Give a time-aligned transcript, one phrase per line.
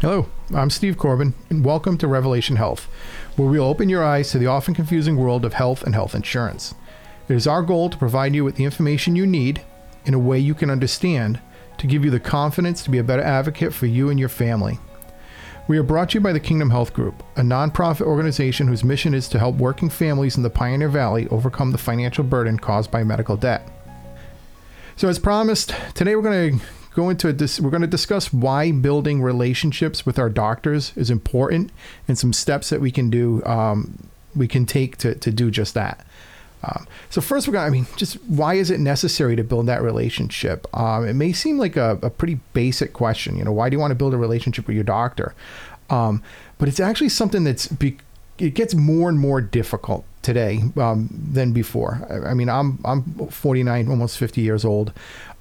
[0.00, 2.84] Hello, I'm Steve Corbin, and welcome to Revelation Health,
[3.34, 6.72] where we'll open your eyes to the often confusing world of health and health insurance.
[7.28, 9.60] It is our goal to provide you with the information you need
[10.04, 11.40] in a way you can understand
[11.78, 14.78] to give you the confidence to be a better advocate for you and your family.
[15.66, 19.14] We are brought to you by the Kingdom Health Group, a nonprofit organization whose mission
[19.14, 23.02] is to help working families in the Pioneer Valley overcome the financial burden caused by
[23.02, 23.68] medical debt.
[24.94, 26.64] So, as promised, today we're going to
[26.98, 31.10] go into a dis- we're going to discuss why building relationships with our doctors is
[31.10, 31.70] important
[32.08, 35.74] and some steps that we can do um, we can take to, to do just
[35.74, 36.04] that.
[36.64, 37.62] Um, so first, we're going.
[37.62, 40.66] to I mean, just why is it necessary to build that relationship?
[40.76, 43.38] Um, it may seem like a, a, pretty basic question.
[43.38, 45.36] You know, why do you want to build a relationship with your doctor?
[45.88, 46.20] Um,
[46.58, 47.98] but it's actually something that's be,
[48.38, 52.04] it gets more and more difficult today um, than before.
[52.10, 54.92] I, I, mean, I'm I'm 49, almost 50 years old.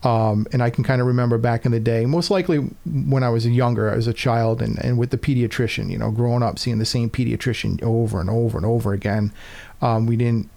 [0.04, 3.30] Um, and I can kind of remember back in the day, most likely when I
[3.30, 6.77] was younger, as a child, and, and with the pediatrician, you know, growing up, seeing
[6.77, 9.34] the same pediatrician over and over and over again.
[9.82, 10.49] Um, we didn't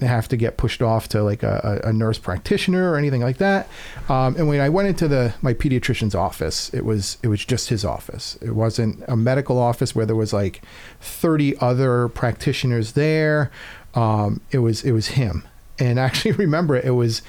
[0.00, 3.68] have to get pushed off to like a, a nurse practitioner or anything like that.
[4.08, 7.68] Um, and when I went into the my pediatrician's office, it was it was just
[7.68, 8.38] his office.
[8.40, 10.62] It wasn't a medical office where there was like
[11.00, 13.50] 30 other practitioners there.
[13.94, 15.44] Um, it was it was him.
[15.78, 17.22] And actually remember it was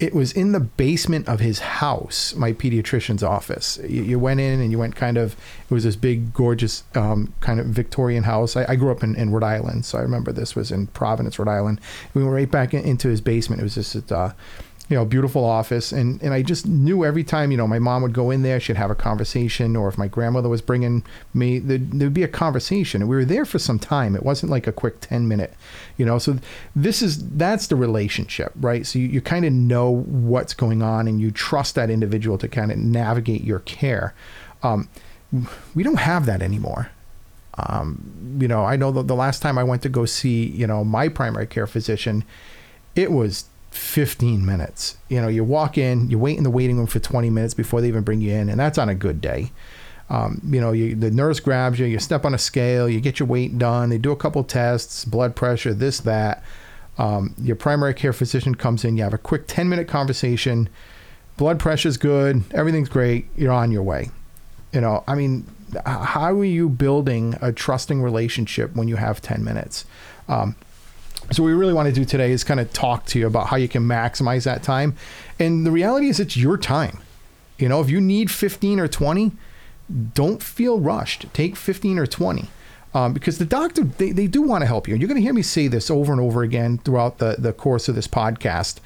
[0.00, 3.80] it was in the basement of his house, my pediatrician's office.
[3.82, 5.32] You, you, went in and you went kind of,
[5.68, 8.56] it was this big, gorgeous, um, kind of Victorian house.
[8.56, 11.38] I, I grew up in, in, Rhode Island, so I remember this was in Providence,
[11.38, 11.80] Rhode Island.
[12.14, 13.60] We went right back in, into his basement.
[13.60, 14.34] It was just, uh,
[14.88, 15.92] you know, beautiful office.
[15.92, 18.58] And, and I just knew every time, you know, my mom would go in there,
[18.58, 22.28] she'd have a conversation, or if my grandmother was bringing me, there'd, there'd be a
[22.28, 23.02] conversation.
[23.02, 24.16] And we were there for some time.
[24.16, 25.52] It wasn't like a quick 10 minute,
[25.98, 26.18] you know.
[26.18, 26.38] So
[26.74, 28.86] this is, that's the relationship, right?
[28.86, 32.48] So you, you kind of know what's going on and you trust that individual to
[32.48, 34.14] kind of navigate your care.
[34.62, 34.88] Um,
[35.74, 36.90] we don't have that anymore.
[37.58, 40.66] Um, you know, I know the, the last time I went to go see, you
[40.66, 42.24] know, my primary care physician,
[42.94, 43.44] it was
[43.78, 44.96] 15 minutes.
[45.08, 47.80] You know, you walk in, you wait in the waiting room for 20 minutes before
[47.80, 49.52] they even bring you in, and that's on a good day.
[50.10, 53.20] Um, you know, you, the nurse grabs you, you step on a scale, you get
[53.20, 56.42] your weight done, they do a couple tests, blood pressure, this, that.
[56.96, 60.68] Um, your primary care physician comes in, you have a quick 10 minute conversation,
[61.36, 64.10] blood pressure's good, everything's great, you're on your way.
[64.72, 65.46] You know, I mean,
[65.84, 69.84] how are you building a trusting relationship when you have 10 minutes?
[70.28, 70.56] Um,
[71.30, 73.48] so what we really want to do today is kind of talk to you about
[73.48, 74.96] how you can maximize that time.
[75.38, 77.00] And the reality is it's your time.
[77.58, 79.32] You know, if you need 15 or 20,
[80.14, 81.26] don't feel rushed.
[81.34, 82.48] Take 15 or 20.
[82.94, 84.94] Um, because the doctor, they, they do want to help you.
[84.94, 87.52] And you're going to hear me say this over and over again throughout the, the
[87.52, 88.78] course of this podcast.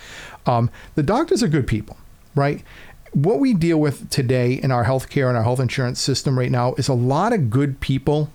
[0.45, 1.97] Um, the doctors are good people,
[2.35, 2.65] right?
[3.13, 6.75] What we deal with today in our healthcare and our health insurance system right now
[6.75, 8.31] is a lot of good people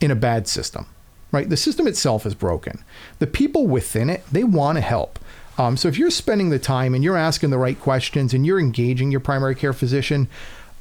[0.00, 0.86] in a bad system
[1.34, 1.48] right?
[1.48, 2.82] The system itself is broken.
[3.18, 5.18] The people within it, they want to help.
[5.58, 8.58] Um, so if you're spending the time and you're asking the right questions and you're
[8.58, 10.28] engaging your primary care physician,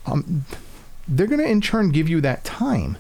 [0.06, 0.46] um,
[1.08, 2.98] they're going to in turn give you that time.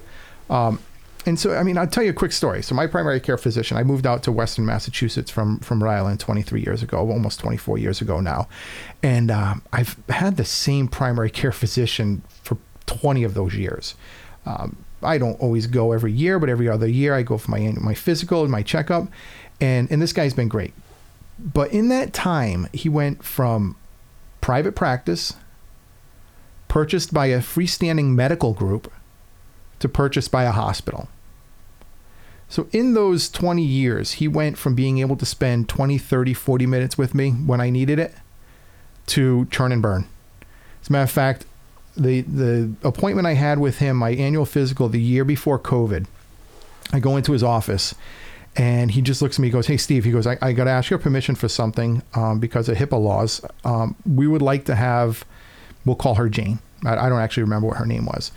[0.49, 0.79] Um,
[1.25, 2.61] and so, I mean, I'll tell you a quick story.
[2.61, 6.19] So, my primary care physician, I moved out to Western Massachusetts from from Rhode Island
[6.19, 8.49] 23 years ago, almost 24 years ago now,
[9.01, 13.95] and uh, I've had the same primary care physician for 20 of those years.
[14.45, 17.73] Um, I don't always go every year, but every other year I go for my
[17.79, 19.07] my physical and my checkup,
[19.59, 20.73] and and this guy's been great.
[21.39, 23.75] But in that time, he went from
[24.41, 25.33] private practice,
[26.67, 28.91] purchased by a freestanding medical group,
[29.79, 31.07] to purchased by a hospital.
[32.47, 36.65] So in those 20 years, he went from being able to spend 20, 30, 40
[36.67, 38.13] minutes with me when I needed it
[39.07, 40.07] to churn and burn.
[40.81, 41.45] As a matter of fact,
[41.95, 46.05] the the appointment I had with him, my annual physical, the year before COVID,
[46.91, 47.95] I go into his office,
[48.55, 50.71] and he just looks at me, goes, "Hey, Steve," he goes, "I, I got to
[50.71, 53.45] ask your permission for something um, because of HIPAA laws.
[53.63, 55.25] Um, we would like to have,
[55.85, 56.59] we'll call her Jane.
[56.85, 58.31] I, I don't actually remember what her name was.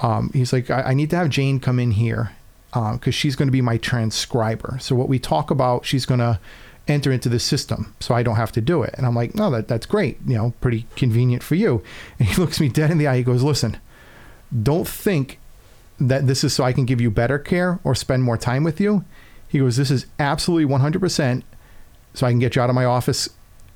[0.00, 2.32] Um, he's like, I, I, need to have Jane come in here
[2.70, 4.76] because um, she's going to be my transcriber.
[4.78, 6.40] So what we talk about, she's going to."
[6.88, 8.94] Enter into the system so I don't have to do it.
[8.96, 10.18] And I'm like, no, that, that's great.
[10.26, 11.82] You know, pretty convenient for you.
[12.18, 13.18] And he looks me dead in the eye.
[13.18, 13.78] He goes, listen,
[14.62, 15.38] don't think
[15.98, 18.80] that this is so I can give you better care or spend more time with
[18.80, 19.04] you.
[19.48, 21.42] He goes, this is absolutely 100%
[22.14, 23.28] so I can get you out of my office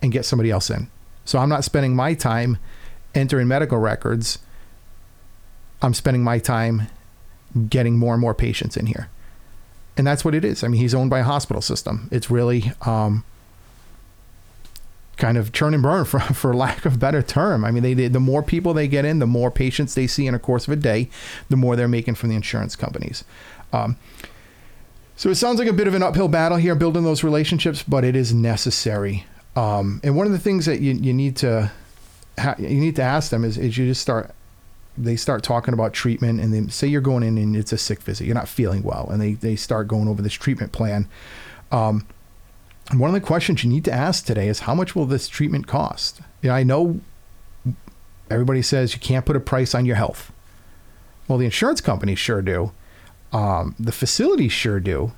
[0.03, 0.91] and get somebody else in.
[1.25, 2.59] So I'm not spending my time
[3.15, 4.39] entering medical records.
[5.83, 6.89] I'm spending my time
[7.69, 9.11] getting more and more patients in here
[9.97, 10.65] and that's what it is.
[10.65, 12.09] I mean, he's owned by a hospital system.
[12.11, 13.25] It's really um,
[15.17, 17.65] kind of churn and burn for, for lack of a better term.
[17.65, 20.35] I mean, they, the more people they get in, the more patients they see in
[20.35, 21.09] a course of a day,
[21.49, 23.25] the more they're making from the insurance companies.
[23.73, 23.97] Um,
[25.17, 28.05] so it sounds like a bit of an uphill battle here, building those relationships, but
[28.05, 29.27] it is necessary.
[29.55, 31.71] Um, and one of the things that you, you need to
[32.39, 34.35] ha- you need to ask them is, is you just start
[34.99, 38.03] they start talking about treatment and they say you're going in and it's a sick
[38.03, 41.09] visit you're not feeling well and they, they start going over this treatment plan.
[41.71, 42.07] Um,
[42.95, 45.67] one of the questions you need to ask today is how much will this treatment
[45.67, 46.21] cost?
[46.43, 47.01] You know, i know
[48.31, 50.33] everybody says you can't put a price on your health.
[51.29, 52.73] Well the insurance companies sure do.
[53.33, 55.13] Um, the facilities sure do.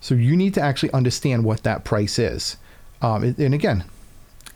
[0.00, 2.56] So you need to actually understand what that price is.
[3.02, 3.84] Um, and again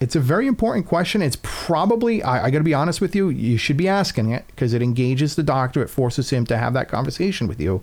[0.02, 1.22] it's a very important question.
[1.22, 4.44] It's probably, I, I got to be honest with you, you should be asking it
[4.48, 5.82] because it engages the doctor.
[5.82, 7.82] It forces him to have that conversation with you.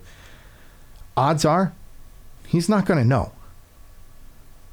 [1.16, 1.72] Odds are
[2.50, 3.32] he's not going to know.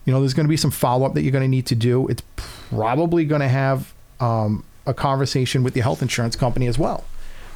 [0.05, 1.75] You know, there's going to be some follow up that you're going to need to
[1.75, 2.07] do.
[2.07, 7.05] It's probably going to have um, a conversation with the health insurance company as well.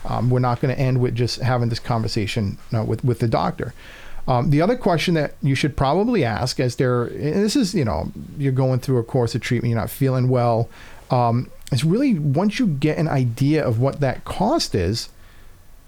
[0.05, 3.27] Um, we're not going to end with just having this conversation uh, with, with the
[3.27, 3.73] doctor.
[4.27, 8.11] Um, the other question that you should probably ask as they're, this is, you know,
[8.37, 10.69] you're going through a course of treatment, you're not feeling well,
[11.09, 15.09] um, is really once you get an idea of what that cost is,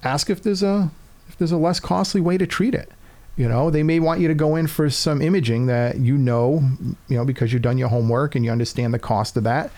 [0.03, 0.91] ask if there's a
[1.27, 2.91] if there's a less costly way to treat it.
[3.35, 6.61] You know, they may want you to go in for some imaging that you know,
[7.07, 9.71] you know, because you've done your homework and you understand the cost of that.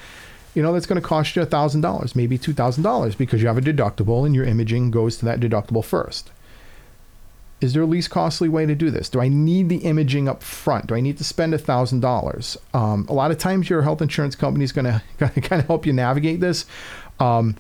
[0.53, 3.41] You know, that's going to cost you a thousand dollars, maybe two thousand dollars, because
[3.41, 6.31] you have a deductible and your imaging goes to that deductible first.
[7.65, 9.09] Is there a least costly way to do this?
[9.09, 10.87] Do I need the imaging up front?
[10.87, 12.57] Do I need to spend a thousand dollars?
[12.75, 14.85] Um, a lot of times, your health insurance company is going
[15.17, 16.67] to kind of help you navigate this.
[17.19, 17.57] Um,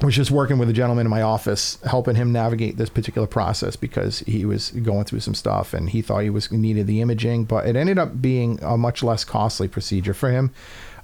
[0.00, 3.26] I was just working with a gentleman in my office, helping him navigate this particular
[3.26, 7.00] process because he was going through some stuff and he thought he was needed the
[7.00, 10.52] imaging, but it ended up being a much less costly procedure for him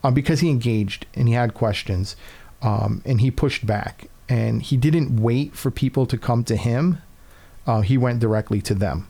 [0.04, 2.14] um, because he engaged and he had questions
[2.62, 6.98] um, and he pushed back and he didn't wait for people to come to him
[7.66, 9.08] uh, he went directly to them.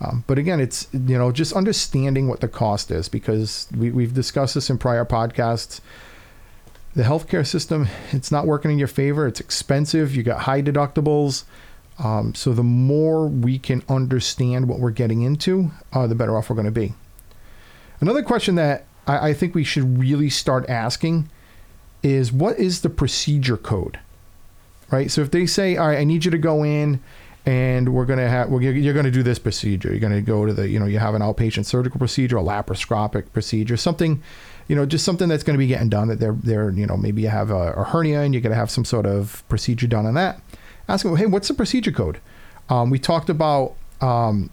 [0.00, 4.12] Um, but again, it's you know just understanding what the cost is because we, we've
[4.12, 5.80] discussed this in prior podcasts.
[6.94, 9.26] The healthcare system it's not working in your favor.
[9.26, 10.14] It's expensive.
[10.14, 11.44] You got high deductibles.
[11.98, 16.50] Um, so the more we can understand what we're getting into, uh, the better off
[16.50, 16.92] we're going to be.
[18.00, 21.30] Another question that I, I think we should really start asking
[22.02, 23.98] is what is the procedure code,
[24.90, 25.10] right?
[25.10, 27.02] So if they say, all right, I need you to go in
[27.46, 29.90] and we're to have we're, you're to do this procedure.
[29.90, 33.32] You're to go to the you know you have an outpatient surgical procedure a laparoscopic
[33.32, 34.22] procedure something
[34.66, 37.22] you know just something that's to be getting done that they're they're you know maybe
[37.22, 40.14] you have a, a hernia and you're to have some sort of procedure done on
[40.14, 40.40] that.
[40.88, 42.20] Ask them hey what's the procedure code?
[42.68, 44.50] Um, we talked about um,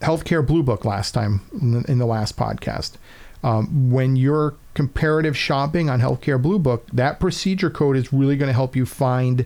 [0.00, 2.92] healthcare blue book last time in the, in the last podcast.
[3.42, 8.48] Um, when you're comparative shopping on healthcare blue book that procedure code is really going
[8.48, 9.44] to help you find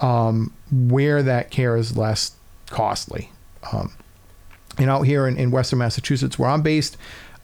[0.00, 2.32] um, where that care is less
[2.70, 3.32] costly.
[3.72, 3.92] Um,
[4.78, 6.96] and out here in, in, Western Massachusetts, where I'm based,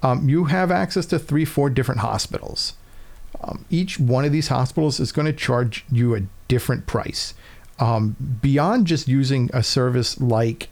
[0.03, 2.75] um, you have access to three, four different hospitals.
[3.41, 7.35] Um, each one of these hospitals is going to charge you a different price.
[7.81, 10.69] Um, beyond just using a service like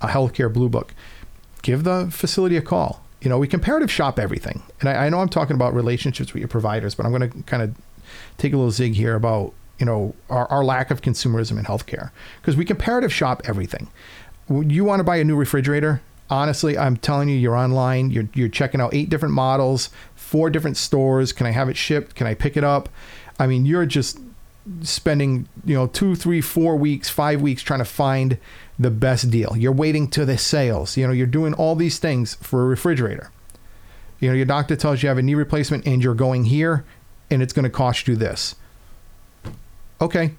[0.00, 0.94] a healthcare blue book,
[1.62, 3.02] give the facility a call.
[3.20, 4.62] You know, we comparative shop everything.
[4.80, 7.42] And I, I know I'm talking about relationships with your providers, but I'm going to
[7.44, 7.74] kind of
[8.38, 12.10] take a little zig here about you know our, our lack of consumerism in healthcare
[12.40, 13.88] because we comparative shop everything.
[14.48, 16.02] You want to buy a new refrigerator?
[16.30, 18.10] Honestly, I'm telling you, you're online.
[18.10, 21.32] You're you're checking out eight different models, four different stores.
[21.32, 22.14] Can I have it shipped?
[22.14, 22.88] Can I pick it up?
[23.38, 24.18] I mean, you're just
[24.82, 28.38] spending you know two, three, four weeks, five weeks trying to find
[28.78, 29.56] the best deal.
[29.56, 30.96] You're waiting to the sales.
[30.96, 33.30] You know, you're doing all these things for a refrigerator.
[34.20, 36.84] You know, your doctor tells you have a knee replacement and you're going here
[37.30, 38.54] and it's going to cost you this
[40.02, 40.34] okay,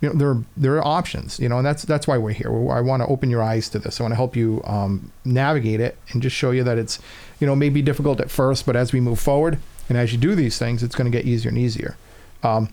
[0.00, 2.50] you know there there are options you know and that's that's why we're here.
[2.70, 4.00] I want to open your eyes to this.
[4.00, 6.98] I want to help you um, navigate it and just show you that it's
[7.40, 9.58] you know maybe difficult at first but as we move forward
[9.88, 11.96] and as you do these things it's going to get easier and easier.
[12.42, 12.68] Um,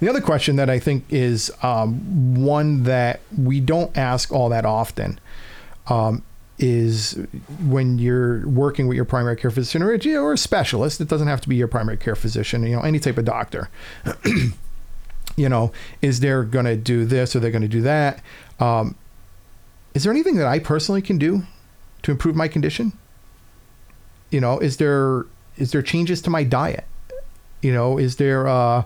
[0.00, 4.64] the other question that i think is um, one that we don't ask all that
[4.64, 5.20] often
[5.88, 6.22] um,
[6.58, 7.18] is
[7.66, 11.42] when you're working with your primary care physician or, or a specialist it doesn't have
[11.42, 13.68] to be your primary care physician you know any type of doctor
[15.40, 18.22] you know, is they're going to do this or they're going to do that.
[18.58, 18.94] Um,
[19.94, 21.44] is there anything that I personally can do
[22.02, 22.92] to improve my condition?
[24.30, 26.84] You know, is there is there changes to my diet?
[27.62, 28.84] You know, is there uh,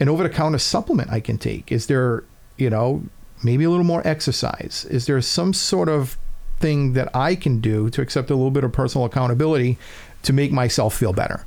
[0.00, 1.70] an over the counter supplement I can take?
[1.70, 2.24] Is there,
[2.56, 3.04] you know,
[3.44, 4.86] maybe a little more exercise?
[4.90, 6.18] Is there some sort of
[6.58, 9.78] thing that I can do to accept a little bit of personal accountability
[10.22, 11.46] to make myself feel better?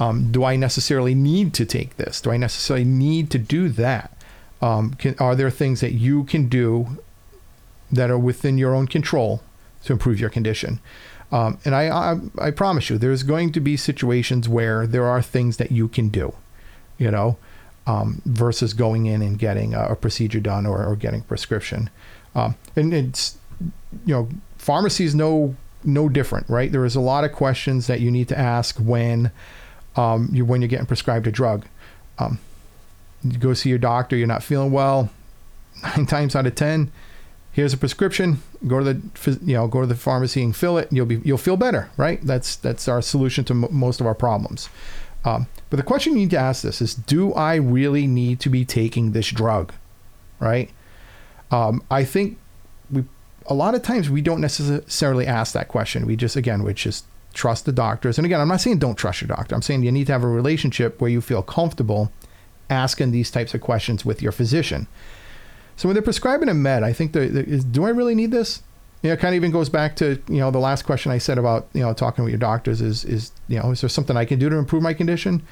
[0.00, 2.20] Um, do I necessarily need to take this?
[2.20, 4.10] Do I necessarily need to do that?
[4.60, 6.98] Um, can, are there things that you can do
[7.92, 9.42] that are within your own control
[9.84, 10.80] to improve your condition?
[11.30, 15.22] Um, and I, I, I promise you, there's going to be situations where there are
[15.22, 16.34] things that you can do,
[16.98, 17.36] you know,
[17.86, 21.90] um, versus going in and getting a, a procedure done or, or getting prescription.
[22.34, 23.36] Um, and it's,
[24.06, 26.72] you know, pharmacy is no no different, right?
[26.72, 29.30] There is a lot of questions that you need to ask when
[29.96, 31.66] um, you when you're getting prescribed a drug.
[32.18, 32.38] Um,
[33.22, 35.10] you go see your doctor, you're not feeling well.
[35.82, 36.92] Nine times out of ten,
[37.52, 38.42] here's a prescription.
[38.66, 40.88] Go to the you know go to the pharmacy and fill it.
[40.88, 42.20] And you'll be you'll feel better, right?
[42.22, 44.68] That's that's our solution to m- most of our problems.
[45.24, 48.50] Um, but the question you need to ask this is: Do I really need to
[48.50, 49.72] be taking this drug?
[50.38, 50.70] Right?
[51.50, 52.38] Um, I think
[52.90, 53.04] we
[53.46, 56.06] a lot of times we don't necessarily ask that question.
[56.06, 58.18] We just again we just trust the doctors.
[58.18, 59.54] And again, I'm not saying don't trust your doctor.
[59.54, 62.12] I'm saying you need to have a relationship where you feel comfortable
[62.70, 64.86] asking these types of questions with your physician.
[65.76, 68.62] So when they're prescribing a med, I think the, is, do I really need this?
[69.02, 71.18] You know, it kind of even goes back to you know the last question I
[71.18, 74.16] said about you know talking with your doctors is is you know is there something
[74.16, 75.42] I can do to improve my condition?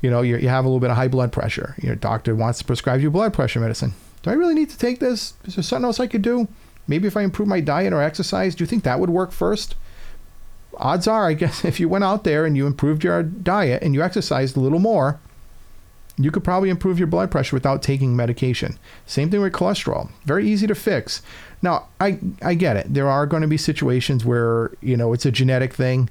[0.00, 1.74] You know, you you have a little bit of high blood pressure.
[1.82, 3.92] Your doctor wants to prescribe you blood pressure medicine.
[4.22, 5.34] Do I really need to take this?
[5.44, 6.48] Is there something else I could do?
[6.86, 9.74] Maybe if I improve my diet or exercise, do you think that would work first?
[10.78, 13.94] Odds are, I guess, if you went out there and you improved your diet and
[13.94, 15.20] you exercised a little more,
[16.16, 18.78] you could probably improve your blood pressure without taking medication.
[19.04, 20.10] Same thing with cholesterol.
[20.24, 21.22] Very easy to fix.
[21.60, 22.92] Now, I, I get it.
[22.92, 26.08] There are going to be situations where, you know, it's a genetic thing.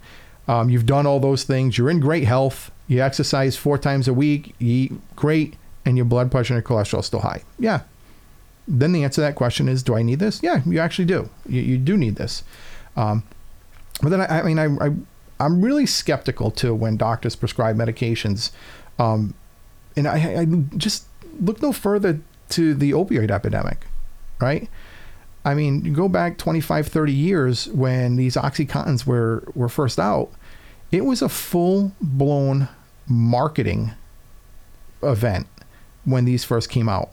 [0.48, 1.78] Um, you've done all those things.
[1.78, 2.70] You're in great health.
[2.88, 4.54] You exercise four times a week.
[4.60, 5.56] You eat great.
[5.86, 7.44] And your blood pressure and your cholesterol is still high.
[7.58, 7.82] Yeah.
[8.68, 10.42] Then the answer to that question is, do I need this?
[10.42, 11.30] Yeah, you actually do.
[11.48, 12.44] You, you do need this.
[12.96, 13.24] Um,
[14.04, 14.92] but then, I, I mean, I, I,
[15.40, 18.52] I'm really skeptical too when doctors prescribe medications.
[19.00, 19.34] Um,
[19.96, 20.46] and I, I
[20.78, 21.06] just
[21.40, 22.20] look no further
[22.50, 23.88] to the opioid epidemic,
[24.40, 24.70] right?
[25.46, 30.32] I mean, go back 25, 30 years when these Oxycontins were, were first out,
[30.92, 32.70] it was a full blown
[33.08, 33.92] marketing
[35.02, 35.48] event
[36.06, 37.12] when these first came out.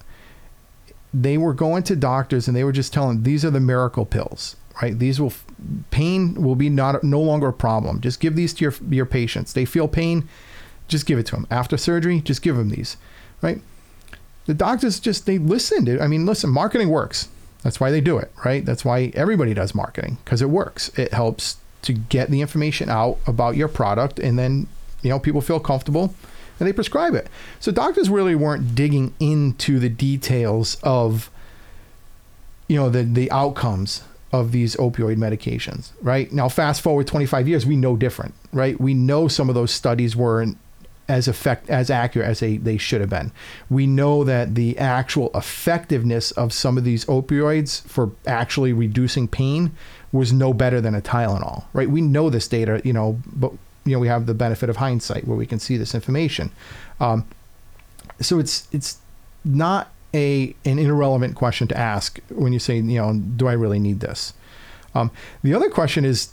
[1.13, 4.55] They were going to doctors and they were just telling these are the miracle pills,
[4.83, 4.99] right?
[4.99, 5.33] These will
[5.91, 8.01] pain will be not no longer a problem.
[8.01, 9.53] Just give these to your your patients.
[9.53, 10.29] They feel pain,
[10.89, 11.47] just give it to them.
[11.51, 12.97] After surgery, just give them these,
[13.43, 13.61] right?
[14.47, 15.89] The doctors just they listened.
[16.01, 17.29] I mean, listen, marketing works.
[17.63, 18.65] That's why they do it, right?
[18.65, 20.89] That's why everybody does marketing because it works.
[20.99, 24.67] It helps to get the information out about your product, and then
[25.03, 26.15] you know people feel comfortable
[26.59, 27.29] and they prescribe it.
[27.59, 31.31] So doctors really weren't digging into the details of
[32.69, 36.33] you know the the outcomes of these opioid medications, right?
[36.33, 38.81] Now fast forward 25 years, we know different, right?
[38.81, 40.57] We know some of those studies weren't
[41.09, 43.33] as effect as accurate as they, they should have been.
[43.69, 49.73] We know that the actual effectiveness of some of these opioids for actually reducing pain
[50.13, 51.91] was no better than a Tylenol, right?
[51.91, 53.53] We know this data, you know, but
[53.85, 56.53] you know we have the benefit of hindsight where we can see this information.
[57.01, 57.27] Um,
[58.21, 58.99] so it's it's
[59.45, 63.79] not a an irrelevant question to ask when you say, you know, do I really
[63.79, 64.35] need this?
[64.95, 65.11] Um,
[65.43, 66.33] the other question is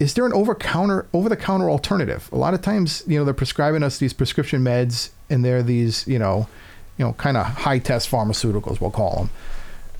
[0.00, 2.28] is there an over counter over the counter alternative?
[2.32, 6.08] A lot of times, you know, they're prescribing us these prescription meds, and they're these,
[6.08, 6.48] you know,
[6.96, 9.30] you know, kind of high test pharmaceuticals, we'll call them.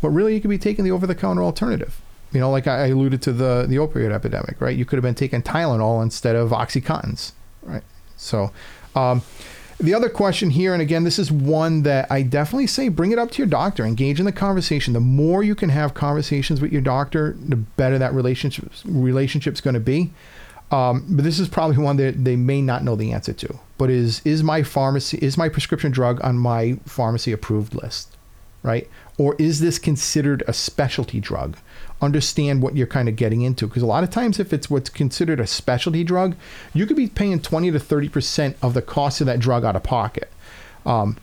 [0.01, 2.01] But really, you could be taking the over the counter alternative.
[2.33, 4.77] You know, like I alluded to the the opioid epidemic, right?
[4.77, 7.33] You could have been taking Tylenol instead of OxyContins,
[7.63, 7.83] right?
[8.17, 8.53] So,
[8.95, 9.23] um,
[9.81, 13.19] the other question here, and again, this is one that I definitely say bring it
[13.19, 14.93] up to your doctor, engage in the conversation.
[14.93, 19.75] The more you can have conversations with your doctor, the better that relationship relationship's going
[19.75, 20.13] to be.
[20.71, 23.59] Um, but this is probably one that they may not know the answer to.
[23.79, 28.17] But is is my pharmacy is my prescription drug on my pharmacy approved list,
[28.63, 28.89] right?
[29.19, 31.57] Or is this considered a specialty drug?
[32.01, 33.67] Understand what you're kind of getting into.
[33.67, 36.37] Because a lot of times, if it's what's considered a specialty drug,
[36.73, 39.83] you could be paying 20 to 30% of the cost of that drug out of
[39.83, 40.31] pocket.
[40.87, 41.17] Um,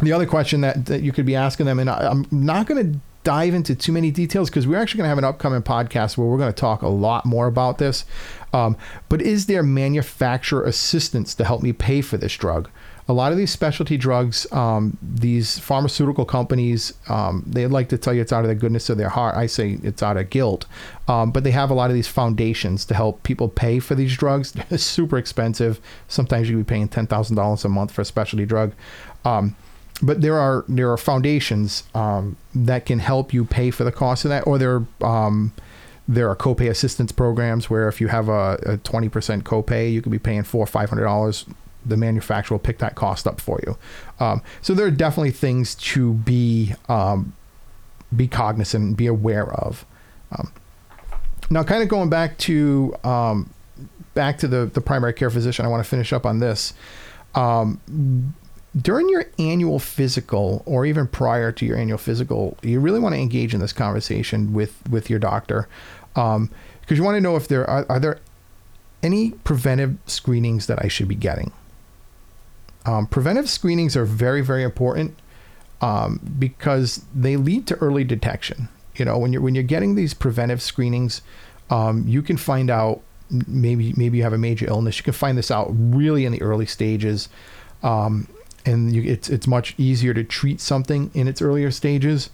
[0.00, 2.92] the other question that, that you could be asking them, and I, I'm not going
[2.92, 6.16] to dive into too many details because we're actually going to have an upcoming podcast
[6.16, 8.04] where we're going to talk a lot more about this.
[8.52, 8.76] Um,
[9.08, 12.68] but is there manufacturer assistance to help me pay for this drug?
[13.12, 18.14] A lot of these specialty drugs, um, these pharmaceutical companies, um, they like to tell
[18.14, 19.36] you it's out of the goodness of their heart.
[19.36, 20.64] I say it's out of guilt.
[21.08, 24.16] Um, but they have a lot of these foundations to help people pay for these
[24.16, 24.52] drugs.
[24.70, 25.78] They're super expensive.
[26.08, 28.72] Sometimes you would be paying ten thousand dollars a month for a specialty drug.
[29.26, 29.56] Um,
[30.02, 34.24] but there are there are foundations um, that can help you pay for the cost
[34.24, 35.52] of that, or there um,
[36.08, 40.12] There are copay assistance programs where if you have a, a 20% copay, you could
[40.12, 41.44] be paying four or five hundred dollars.
[41.84, 43.76] The manufacturer will pick that cost up for you.
[44.20, 47.32] Um, so there are definitely things to be um,
[48.14, 49.84] be cognizant and be aware of.
[50.36, 50.52] Um,
[51.50, 53.50] now, kind of going back to um,
[54.14, 56.74] back to the the primary care physician, I want to finish up on this.
[57.34, 58.34] Um,
[58.80, 63.20] during your annual physical, or even prior to your annual physical, you really want to
[63.20, 65.68] engage in this conversation with with your doctor,
[66.14, 66.50] because um,
[66.88, 68.18] you want to know if there are, are there
[69.02, 71.52] any preventive screenings that I should be getting.
[72.84, 75.16] Um, preventive screenings are very very important
[75.80, 78.68] um, because they lead to early detection.
[78.94, 81.22] You know, when you're when you're getting these preventive screenings,
[81.70, 84.98] um, you can find out maybe maybe you have a major illness.
[84.98, 87.28] You can find this out really in the early stages,
[87.82, 88.28] um,
[88.64, 92.30] and you, it's it's much easier to treat something in its earlier stages.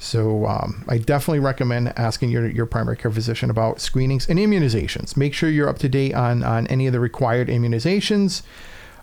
[0.00, 5.16] So um, I definitely recommend asking your, your primary care physician about screenings and immunizations.
[5.16, 8.42] Make sure you're up to date on on any of the required immunizations.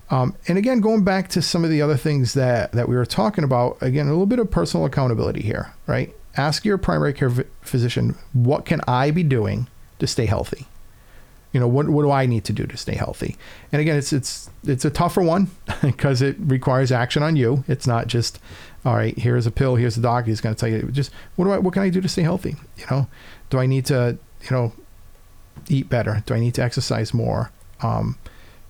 [0.10, 3.06] Um, and again, going back to some of the other things that that we were
[3.06, 6.14] talking about, again, a little bit of personal accountability here, right?
[6.38, 7.32] Ask your primary care
[7.62, 9.68] physician, what can I be doing
[10.00, 10.68] to stay healthy?
[11.56, 13.38] you know what what do I need to do to stay healthy?
[13.72, 17.64] And again, it's it's it's a tougher one because it requires action on you.
[17.70, 18.40] It's not just
[18.84, 19.18] all right.
[19.18, 19.76] Here's a pill.
[19.76, 20.30] Here's a doctor.
[20.30, 22.24] He's going to tell you just what do I what can I do to stay
[22.24, 22.58] healthy?
[22.78, 23.08] You know,
[23.50, 24.74] do I need to you know
[25.70, 26.24] eat better?
[26.26, 27.52] Do I need to exercise more?
[27.82, 28.18] Um,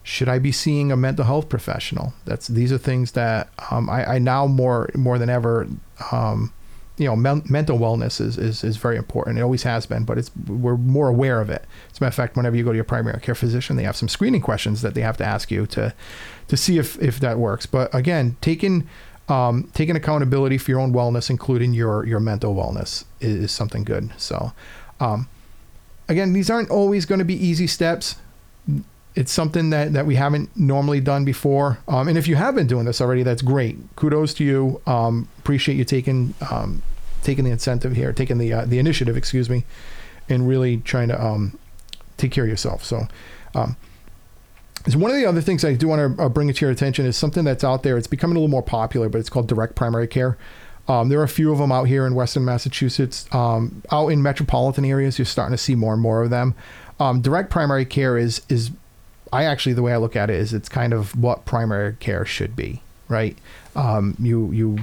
[0.06, 2.14] should I be seeing a mental health professional?
[2.26, 5.68] That's these are things that um, I, I, now more more than ever
[6.12, 6.54] um,
[6.98, 9.38] you know, men- mental wellness is, is, is very important.
[9.38, 11.66] It always has been, but it's we're more aware of it.
[11.92, 13.98] As a matter of fact, whenever you go to your primary care physician, they have
[13.98, 15.94] some screening questions that they have to ask you to
[16.48, 17.66] to see if if that works.
[17.66, 18.88] But again, taking
[19.28, 23.84] um, taking accountability for your own wellness, including your your mental wellness, is, is something
[23.84, 24.12] good.
[24.18, 24.54] So,
[25.00, 25.28] um,
[26.08, 28.18] again, these aren't always going to be easy steps.
[29.16, 31.80] It's something that, that we haven't normally done before.
[31.88, 33.78] Um, and if you have been doing this already, that's great.
[33.96, 34.82] Kudos to you.
[34.86, 36.82] Um, appreciate you taking um,
[37.24, 39.64] taking the incentive here, taking the uh, the initiative, excuse me,
[40.28, 41.58] and really trying to um,
[42.18, 42.84] take care of yourself.
[42.84, 43.08] So.
[43.54, 43.78] Um,
[44.88, 46.72] so one of the other things I do want to uh, bring it to your
[46.72, 47.98] attention is something that's out there.
[47.98, 50.38] It's becoming a little more popular, but it's called direct primary care.
[50.88, 53.26] Um, there are a few of them out here in Western Massachusetts.
[53.32, 56.54] Um, out in metropolitan areas, you're starting to see more and more of them.
[57.00, 58.72] Um, direct primary care is is
[59.36, 62.26] I actually the way I look at it is it's kind of what primary care
[62.26, 63.38] should be, right?
[63.76, 64.78] Um, you you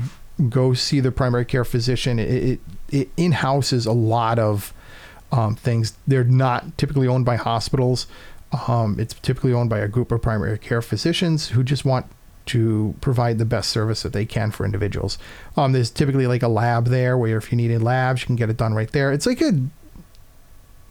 [0.50, 2.18] go see the primary care physician.
[2.18, 2.60] It, it,
[2.90, 4.74] it in houses a lot of
[5.30, 5.96] um, things.
[6.06, 8.06] They're not typically owned by hospitals.
[8.68, 12.04] Um, it's typically owned by a group of primary care physicians who just want
[12.44, 15.16] to provide the best service that they can for individuals.
[15.56, 18.36] Um, there's typically like a lab there where if you need a labs, you can
[18.36, 19.12] get it done right there.
[19.12, 19.52] It's like a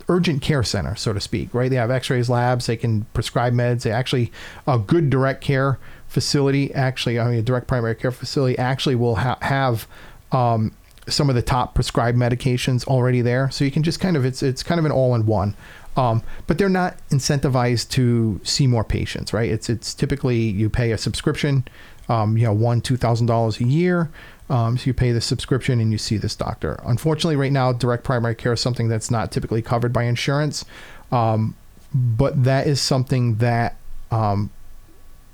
[0.07, 1.69] urgent care center, so to speak, right?
[1.69, 3.83] They have x-rays labs, they can prescribe meds.
[3.83, 4.31] They actually,
[4.67, 9.15] a good direct care facility, actually, I mean, a direct primary care facility actually will
[9.15, 9.87] ha- have
[10.31, 10.73] um,
[11.07, 13.49] some of the top prescribed medications already there.
[13.49, 15.55] So you can just kind of, it's, it's kind of an all in one.
[15.97, 19.49] Um, but they're not incentivized to see more patients, right?
[19.49, 21.65] It's, it's typically you pay a subscription,
[22.07, 24.09] um, you know, one, $2,000 a year.
[24.51, 26.77] Um, so you pay the subscription and you see this doctor.
[26.83, 30.65] Unfortunately, right now, direct primary care is something that's not typically covered by insurance,
[31.09, 31.55] um,
[31.95, 33.77] but that is something that
[34.11, 34.49] um,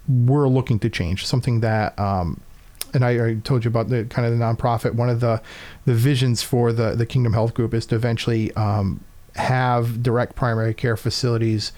[0.08, 1.26] we're looking to change.
[1.26, 2.42] Something that, um,
[2.94, 4.94] and I, I, told you about the kind of the nonprofit.
[4.94, 5.42] One of the
[5.86, 9.04] the visions for the the Kingdom Health Group is to eventually um,
[9.36, 11.72] have direct primary care facilities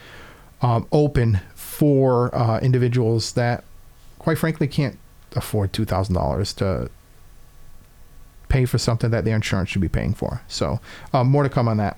[0.61, 3.63] um, open for uh, individuals that,
[4.19, 4.99] quite frankly, can't
[5.37, 6.89] afford two thousand dollars to
[8.49, 10.41] pay for something that their insurance should be paying for.
[10.47, 10.79] So
[11.13, 11.97] um, more to come on that.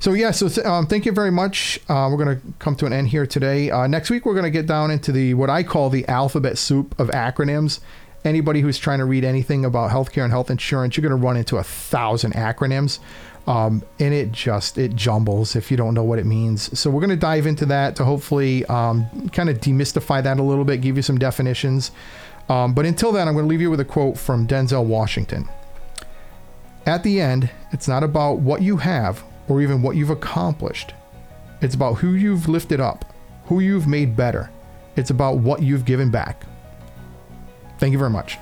[0.00, 1.80] So yeah, so um, thank you very much.
[1.88, 3.70] Uh, we're going to come to an end here today.
[3.70, 6.58] Uh, next week we're going to get down into the what I call the alphabet
[6.58, 7.80] soup of acronyms.
[8.22, 11.38] Anybody who's trying to read anything about healthcare and health insurance, you're going to run
[11.38, 12.98] into a thousand acronyms.
[13.46, 16.78] Um, and it just it jumbles if you don't know what it means.
[16.78, 20.42] So we're going to dive into that to hopefully um, kind of demystify that a
[20.42, 21.90] little bit, give you some definitions.
[22.48, 25.48] Um, but until then, I'm going to leave you with a quote from Denzel Washington.
[26.86, 30.92] At the end, it's not about what you have or even what you've accomplished.
[31.62, 33.14] It's about who you've lifted up,
[33.46, 34.50] who you've made better.
[34.96, 36.44] It's about what you've given back.
[37.78, 38.38] Thank you very much.